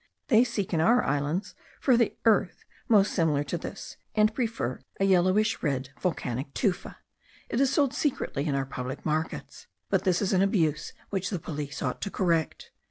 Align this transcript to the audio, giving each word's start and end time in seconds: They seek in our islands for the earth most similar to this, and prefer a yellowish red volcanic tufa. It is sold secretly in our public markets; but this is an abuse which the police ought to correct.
They 0.29 0.43
seek 0.43 0.73
in 0.73 0.81
our 0.81 1.03
islands 1.03 1.53
for 1.79 1.95
the 1.95 2.17
earth 2.25 2.65
most 2.87 3.13
similar 3.13 3.43
to 3.43 3.55
this, 3.55 3.97
and 4.15 4.33
prefer 4.33 4.81
a 4.99 5.05
yellowish 5.05 5.61
red 5.61 5.89
volcanic 5.99 6.51
tufa. 6.55 6.97
It 7.49 7.61
is 7.61 7.71
sold 7.71 7.93
secretly 7.93 8.47
in 8.47 8.55
our 8.55 8.65
public 8.65 9.05
markets; 9.05 9.67
but 9.91 10.03
this 10.03 10.19
is 10.19 10.33
an 10.33 10.41
abuse 10.41 10.93
which 11.11 11.29
the 11.29 11.37
police 11.37 11.83
ought 11.83 12.01
to 12.01 12.09
correct. 12.09 12.71